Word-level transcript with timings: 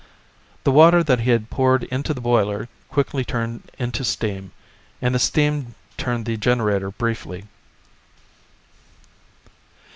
The 0.63 0.71
water 0.71 1.03
that 1.03 1.19
he 1.19 1.29
had 1.29 1.51
poured 1.51 1.83
into 1.83 2.11
the 2.11 2.21
boiler 2.21 2.67
quickly 2.89 3.23
turned 3.23 3.69
into 3.77 4.03
steam, 4.03 4.51
and 4.99 5.13
the 5.13 5.19
steam 5.19 5.75
turned 5.95 6.25
the 6.25 6.37
generator 6.37 6.89
briefly. 6.89 7.45